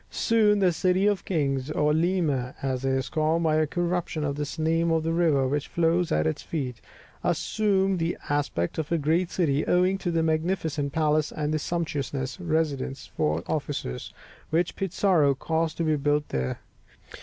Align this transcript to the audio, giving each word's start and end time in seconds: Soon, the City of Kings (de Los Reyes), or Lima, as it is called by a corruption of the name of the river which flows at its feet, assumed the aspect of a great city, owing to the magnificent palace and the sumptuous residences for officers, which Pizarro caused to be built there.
Soon, 0.09 0.57
the 0.57 0.71
City 0.71 1.05
of 1.05 1.25
Kings 1.25 1.67
(de 1.67 1.73
Los 1.73 1.77
Reyes), 1.77 1.79
or 1.83 1.93
Lima, 1.93 2.55
as 2.63 2.83
it 2.83 2.89
is 2.91 3.07
called 3.07 3.43
by 3.43 3.57
a 3.57 3.67
corruption 3.67 4.23
of 4.23 4.35
the 4.35 4.49
name 4.59 4.89
of 4.89 5.03
the 5.03 5.13
river 5.13 5.47
which 5.47 5.67
flows 5.67 6.11
at 6.11 6.25
its 6.25 6.41
feet, 6.41 6.81
assumed 7.23 7.99
the 7.99 8.17
aspect 8.27 8.79
of 8.79 8.91
a 8.91 8.97
great 8.97 9.29
city, 9.29 9.63
owing 9.67 9.99
to 9.99 10.09
the 10.09 10.23
magnificent 10.23 10.91
palace 10.91 11.31
and 11.31 11.53
the 11.53 11.59
sumptuous 11.59 12.39
residences 12.39 13.11
for 13.15 13.43
officers, 13.45 14.11
which 14.49 14.75
Pizarro 14.75 15.35
caused 15.35 15.77
to 15.77 15.83
be 15.83 15.95
built 15.97 16.29
there. 16.29 16.61